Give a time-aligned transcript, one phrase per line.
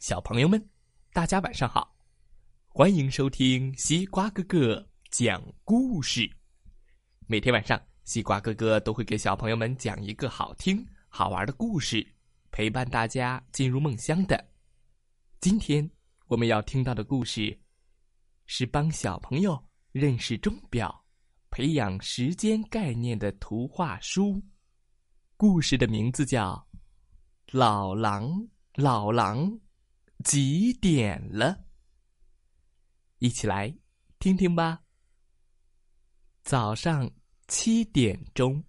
[0.00, 0.70] 小朋友们，
[1.12, 1.94] 大家晚上好！
[2.68, 6.26] 欢迎收听西瓜哥哥讲故事。
[7.26, 12.14] 每天晚上，西瓜哥哥都会给小朋友们讲一个好听、好玩的故事，
[12.50, 14.42] 陪伴大家进入梦乡的。
[15.38, 15.88] 今天
[16.28, 17.60] 我们要听到的故事，
[18.46, 19.62] 是帮小朋友
[19.92, 21.04] 认识钟表、
[21.50, 24.42] 培养时间概念的图画书。
[25.36, 26.54] 故事的名字叫
[27.58, 28.30] 《老狼》。
[28.76, 29.60] 老狼，
[30.24, 31.64] 几点了？
[33.18, 33.74] 一起来
[34.18, 34.82] 听听吧。
[36.42, 37.10] 早上
[37.48, 38.62] 七点钟，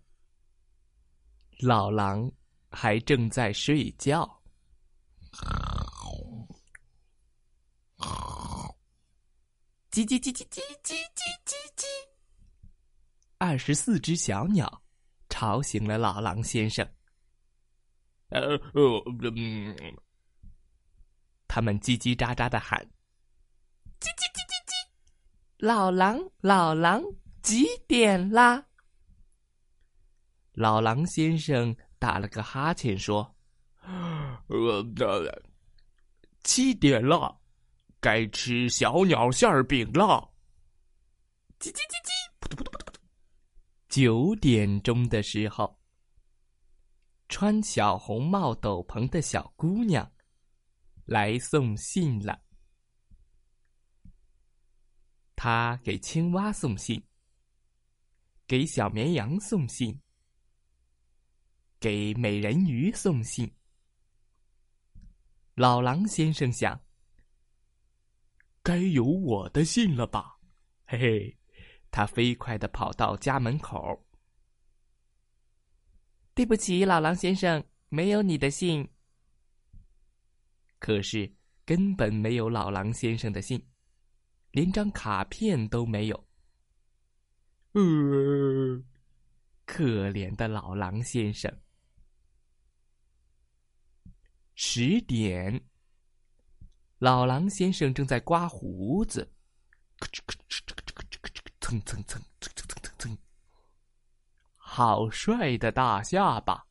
[1.60, 2.32] 老狼
[2.70, 4.42] 还正在睡觉。
[9.92, 11.86] 叽叽叽叽叽叽叽叽叽，
[13.38, 14.82] 二十四只小鸟
[15.28, 16.88] 吵醒了老狼先生。
[18.30, 18.40] 呃
[18.74, 19.04] 呃
[19.36, 19.76] 嗯，
[21.54, 22.80] 他们叽叽喳喳的喊
[24.00, 24.72] ：“叽叽叽叽叽，
[25.58, 27.04] 老狼老狼
[27.42, 28.66] 几点啦？”
[30.56, 33.36] 老狼先生打了个哈欠说
[34.48, 34.82] ：“呃，
[36.42, 37.38] 七点了，
[38.00, 40.32] 该吃小鸟馅饼了。”
[41.60, 42.94] 叽叽叽叽，噗噗噗噗噗。
[43.90, 45.78] 九点钟的时候。
[47.28, 50.10] 穿小红帽斗篷的小姑娘
[51.12, 52.42] 来送信了。
[55.36, 57.06] 他给青蛙送信，
[58.48, 60.00] 给小绵羊送信，
[61.82, 63.54] 给美人鱼送信。
[65.56, 66.82] 老狼先生想：
[68.64, 70.40] 该有我的信了吧？
[70.86, 71.38] 嘿嘿，
[71.92, 74.08] 他飞快的跑到家门口。
[76.34, 78.90] 对不起，老狼先生，没有你的信。
[80.82, 81.32] 可是
[81.64, 83.64] 根本没有老狼先生的信，
[84.50, 86.28] 连张卡片都没有。
[87.74, 88.84] 呃，
[89.64, 91.56] 可怜的老狼先生。
[94.56, 95.64] 十点，
[96.98, 99.32] 老狼先生正在刮胡子，
[101.60, 103.18] 蹭蹭蹭蹭蹭蹭蹭，
[104.56, 106.66] 好帅的大下巴。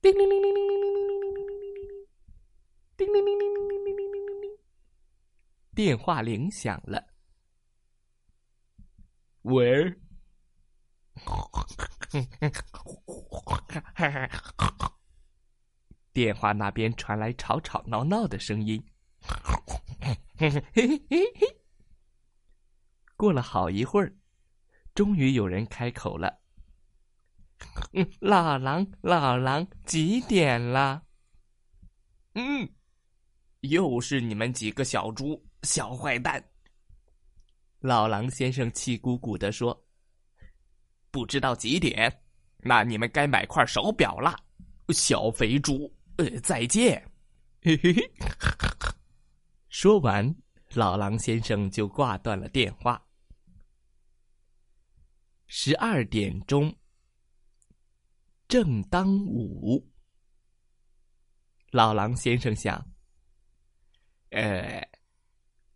[0.00, 0.71] 叮铃铃铃铃。
[3.02, 4.50] 叮铃铃铃铃铃铃铃铃铃铃。
[5.74, 7.04] 电话铃响了。
[9.42, 9.92] 喂？
[16.12, 18.86] 电话那边传来吵吵闹闹的声音。
[23.16, 24.14] 过了好一会儿。
[24.94, 26.40] 终于有人开口了
[28.20, 31.02] ：“老狼，老狼，几点了
[32.34, 32.72] ？”“嗯，
[33.62, 36.42] 又是你们几个小猪，小坏蛋！”
[37.80, 39.76] 老狼先生气鼓鼓的说
[41.10, 42.22] ：“不知道几点，
[42.58, 44.36] 那你们该买块手表了，
[44.90, 45.92] 小肥猪！
[46.18, 47.02] 呃，再见。”
[47.62, 48.12] 嘿嘿嘿。
[49.68, 50.32] 说完，
[50.74, 53.02] 老狼先生就挂断了电话。
[55.46, 56.74] 十二点钟，
[58.48, 59.90] 正当午。
[61.70, 62.84] 老狼先生想
[64.32, 64.88] ：“哎，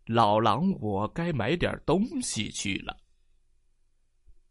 [0.05, 2.97] 老狼，我该买点东西去了。”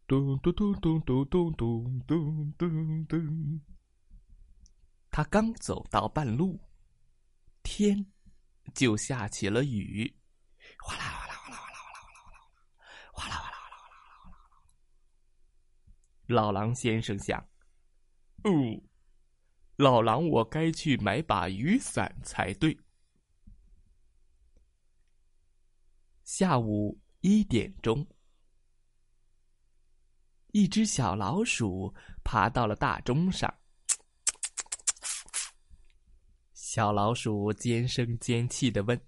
[0.07, 3.61] 咚咚咚咚咚咚咚咚咚咚。
[5.11, 6.57] 他刚走到半路，
[7.63, 8.05] 天
[8.73, 10.15] 就下起了雨，
[10.79, 12.37] 哗啦哗啦哗啦哗啦哗啦
[13.11, 14.63] 哗啦哗啦哗啦哗啦哗啦哗啦。
[16.27, 17.45] 老狼先生想
[18.45, 18.51] ：“哦，
[19.75, 22.77] 老狼，我该去买把雨伞才对。”
[26.27, 28.05] 下午一点钟，
[30.47, 33.51] 一只小老鼠爬到了大钟上。
[36.51, 39.01] 小老鼠尖声尖气的问：“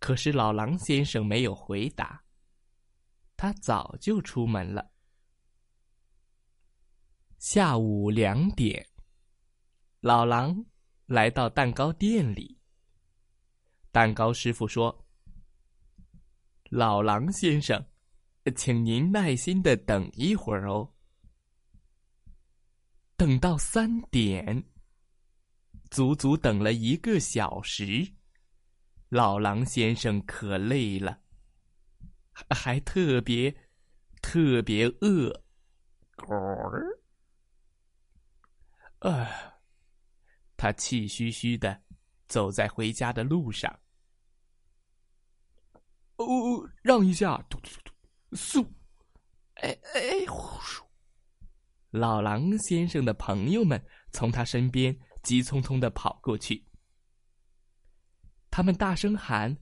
[0.00, 2.24] 可是老狼先生没有回答，
[3.36, 4.90] 他早就出门了。
[7.40, 8.86] 下午两点，
[10.00, 10.62] 老狼
[11.06, 12.60] 来到蛋糕店里。
[13.90, 15.06] 蛋糕师傅说
[16.68, 17.82] ：“老狼先生，
[18.54, 20.92] 请您耐心的等一会儿哦。”
[23.16, 24.62] 等到三点，
[25.90, 28.06] 足足等了一个小时。
[29.08, 31.18] 老狼先生可累了，
[32.50, 33.50] 还特别
[34.20, 35.42] 特别饿。
[40.56, 41.82] 他气吁吁的
[42.28, 43.80] 走在回家的路上。
[46.16, 47.42] 哦，让一下！
[47.48, 47.90] 嘟嘟嘟
[48.30, 48.66] 嘟，嗖！
[49.54, 50.82] 哎哎，呼咻！
[51.90, 53.82] 老狼先生的朋友们
[54.12, 56.66] 从他身边急匆匆的跑过去，
[58.50, 59.56] 他们大声喊：“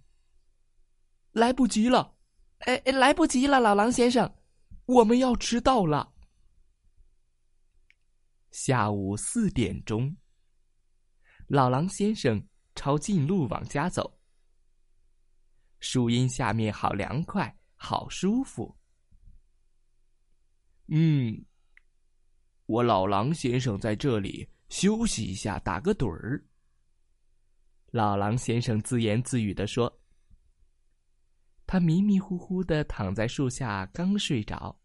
[1.31, 2.17] 来不及了！
[2.59, 4.35] 哎哎，来不及了，老狼先生，
[4.87, 6.13] 我们要迟到了。”
[8.51, 10.17] 下午四点钟，
[11.47, 12.43] 老狼先生
[12.75, 14.19] 抄近路往家走。
[15.81, 18.77] 树荫下面好凉快，好舒服。
[20.87, 21.45] 嗯，
[22.67, 26.43] 我老狼先生在这里休息一下，打个盹儿。
[27.91, 30.01] 老狼先生自言自语地说
[31.67, 34.81] ：“他迷迷糊糊的躺在树下，刚睡着。”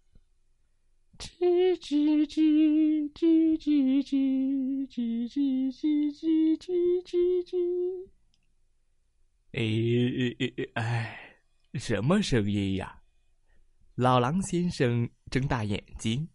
[1.20, 8.10] 吱吱吱吱吱吱吱吱吱吱吱吱吱。
[9.54, 9.62] 哎
[10.74, 11.38] 哎，
[11.76, 13.00] 什么声音呀？
[13.96, 16.28] 老狼先生睁大眼睛，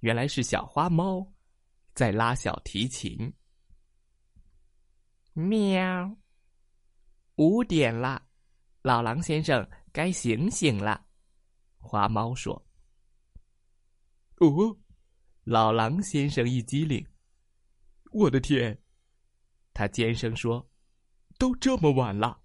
[0.00, 1.26] 原来是小花猫
[1.94, 3.32] 在拉小提琴。
[5.32, 6.14] 喵！
[7.36, 8.22] 五点了，
[8.82, 11.06] 老狼先生该醒醒了。
[11.78, 12.62] 花猫说。
[14.42, 14.76] 哦，
[15.44, 17.06] 老狼先生一激灵，
[18.10, 18.82] 我的天！
[19.72, 20.68] 他尖声说
[21.38, 22.42] ：“都这么晚了，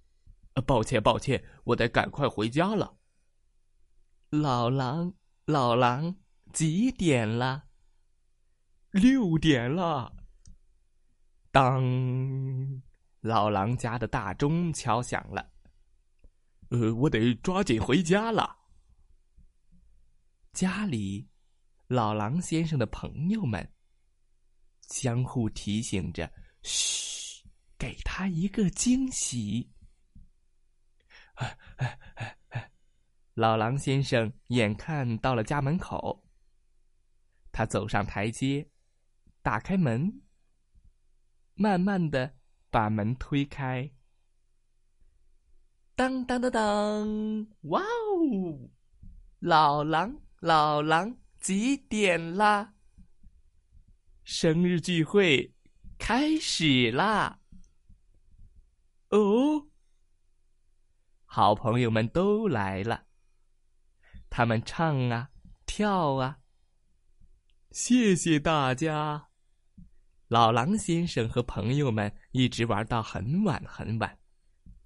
[0.68, 3.00] 抱歉，抱歉，我得赶快回家了。”
[4.30, 5.12] 老狼，
[5.46, 6.16] 老狼，
[6.54, 7.64] 几点了？
[8.92, 10.16] 六点了。
[11.52, 11.84] 当，
[13.22, 15.52] 老狼家的大钟敲响了。
[16.70, 18.56] 呃，我得抓紧回家了。
[20.54, 21.28] 家里。
[21.88, 23.66] 老狼先生的朋友们
[24.90, 26.30] 相互提醒着
[26.64, 27.44] ：“嘘，
[27.78, 29.72] 给他一个惊喜。”
[33.36, 36.26] 老狼先生眼看到了家门口，
[37.54, 38.70] 他走上台阶，
[39.42, 40.22] 打开门，
[41.54, 42.36] 慢慢的
[42.70, 43.90] 把门推开。
[45.96, 47.48] 当当当当！
[47.62, 48.70] 哇哦，
[49.40, 51.18] 老狼，老狼！
[51.48, 52.74] 几点啦？
[54.26, 55.54] 生日聚会
[55.98, 57.40] 开始啦！
[59.12, 59.70] 哦，
[61.24, 63.06] 好朋友们都来了，
[64.30, 65.30] 他们唱啊，
[65.66, 66.40] 跳啊。
[67.72, 69.30] 谢谢大家！
[70.28, 74.20] 老狼先生和朋友们一直玩到很晚很晚。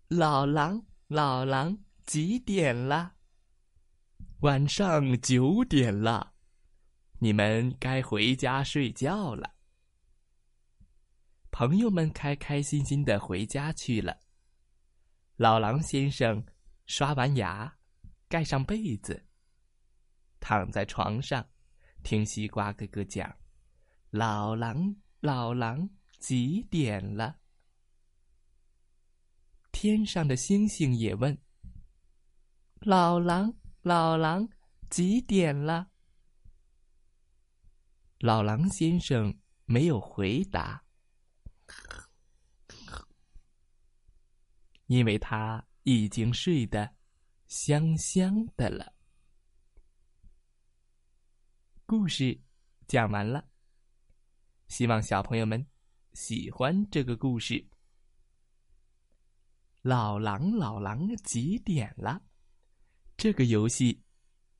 [0.09, 3.13] 老狼，老狼，几点了？
[4.41, 6.30] 晚上九点了。
[7.23, 9.53] 你们该回家睡觉了。
[11.51, 14.17] 朋友们开开心心的回家去了。
[15.35, 16.43] 老狼先生
[16.87, 17.77] 刷完牙，
[18.27, 19.23] 盖上被子，
[20.39, 21.47] 躺在床上，
[22.01, 23.31] 听西瓜哥哥讲
[24.09, 25.87] ：“老狼，老狼，
[26.17, 27.37] 几点了？”
[29.71, 31.37] 天上的星星也问
[32.81, 33.53] ：“老狼，
[33.83, 34.49] 老狼，
[34.89, 35.89] 几点了？”
[38.21, 39.35] 老狼先生
[39.65, 40.83] 没有回答，
[44.85, 46.95] 因为他已经睡得
[47.47, 48.93] 香香的了。
[51.87, 52.39] 故事
[52.87, 53.43] 讲完了，
[54.67, 55.65] 希望小朋友们
[56.13, 57.67] 喜欢这个故事。
[59.81, 62.21] 老狼，老狼，几点了？
[63.17, 64.03] 这个游戏，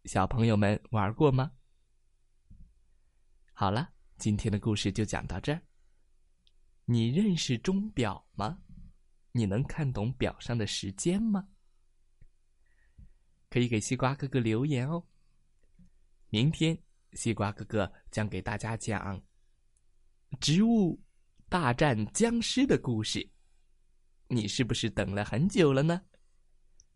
[0.06, 1.52] 小朋友们玩过吗？
[3.62, 5.62] 好了，今天的故事就讲到这儿。
[6.86, 8.58] 你认识钟表吗？
[9.34, 11.48] 你能看懂表上的时间吗？
[13.52, 15.06] 可以给西瓜哥哥留言哦。
[16.30, 16.76] 明天
[17.14, 19.16] 西瓜哥哥将给大家讲
[20.40, 21.00] 《植物
[21.48, 23.30] 大战僵尸》的故事。
[24.28, 26.02] 你是不是等了很久了呢？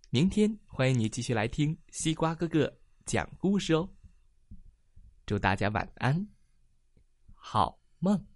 [0.10, 3.88] 明天欢迎你继续来听西瓜哥哥讲故事哦。
[5.28, 6.28] 祝大家晚安。
[7.48, 8.35] 好梦。